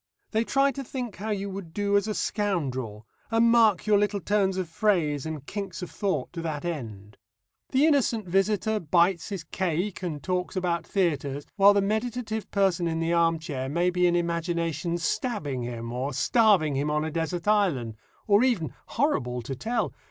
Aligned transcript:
They 0.31 0.43
try 0.43 0.71
to 0.71 0.83
think 0.83 1.17
how 1.17 1.29
you 1.29 1.47
would 1.51 1.75
do 1.75 1.95
as 1.95 2.07
a 2.07 2.15
scoundrel, 2.15 3.05
and 3.29 3.51
mark 3.51 3.85
your 3.85 3.99
little 3.99 4.19
turns 4.19 4.57
of 4.57 4.67
phrase 4.67 5.27
and 5.27 5.45
kinks 5.45 5.83
of 5.83 5.91
thought 5.91 6.33
to 6.33 6.41
that 6.41 6.65
end. 6.65 7.19
The 7.69 7.85
innocent 7.85 8.25
visitor 8.27 8.79
bites 8.79 9.29
his 9.29 9.43
cake 9.43 10.01
and 10.01 10.23
talks 10.23 10.55
about 10.55 10.87
theatres, 10.87 11.45
while 11.55 11.75
the 11.75 11.83
meditative 11.83 12.49
person 12.49 12.87
in 12.87 12.99
the 12.99 13.13
arm 13.13 13.37
chair 13.37 13.69
may 13.69 13.91
be 13.91 14.07
in 14.07 14.15
imagination 14.15 14.97
stabbing 14.97 15.61
him, 15.61 15.91
or 15.91 16.13
starving 16.13 16.73
him 16.75 16.89
on 16.89 17.05
a 17.05 17.11
desert 17.11 17.47
island, 17.47 17.93
or 18.25 18.43
even 18.43 18.73
horrible 18.87 19.43
to 19.43 19.55
tell! 19.55 19.93